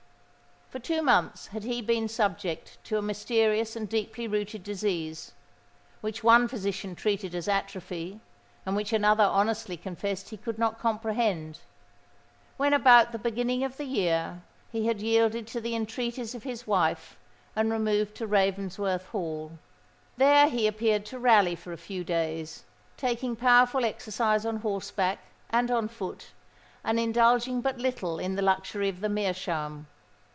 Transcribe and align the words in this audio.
For 0.71 0.79
two 0.79 1.01
months 1.01 1.47
had 1.47 1.63
he 1.65 1.81
been 1.81 2.07
subject 2.07 2.77
to 2.85 2.97
a 2.97 3.01
mysterious 3.01 3.75
and 3.75 3.89
deeply 3.89 4.25
rooted 4.25 4.63
disease,—which 4.63 6.23
one 6.23 6.47
physician 6.47 6.95
treated 6.95 7.35
as 7.35 7.49
atrophy, 7.49 8.21
and 8.65 8.73
which 8.73 8.93
another 8.93 9.25
honestly 9.25 9.75
confessed 9.75 10.29
he 10.29 10.37
could 10.37 10.57
not 10.57 10.79
comprehend,—when 10.79 12.71
about 12.73 13.11
the 13.11 13.19
beginning 13.19 13.65
of 13.65 13.75
the 13.75 13.83
year, 13.83 14.43
he 14.71 14.85
had 14.87 15.01
yielded 15.01 15.45
to 15.47 15.59
the 15.59 15.75
entreaties 15.75 16.33
of 16.33 16.43
his 16.43 16.65
wife 16.65 17.17
and 17.53 17.69
removed 17.69 18.15
to 18.15 18.25
Ravensworth 18.25 19.07
Hall. 19.07 19.51
There 20.15 20.47
he 20.47 20.67
appeared 20.67 21.05
to 21.07 21.19
rally 21.19 21.57
for 21.57 21.73
a 21.73 21.77
few 21.77 22.05
days,—taking 22.05 23.35
powerful 23.35 23.83
exercise 23.83 24.45
on 24.45 24.61
horseback 24.61 25.19
and 25.49 25.69
on 25.69 25.89
foot, 25.89 26.27
and 26.81 26.97
indulging 26.97 27.59
but 27.59 27.77
little 27.77 28.19
in 28.19 28.35
the 28.37 28.41
luxury 28.41 28.87
of 28.87 29.01
the 29.01 29.09
meerschaum. 29.09 29.87